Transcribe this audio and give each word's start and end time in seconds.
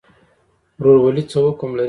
ورورولي 0.79 1.23
څه 1.31 1.37
حکم 1.45 1.71
لري؟ 1.75 1.79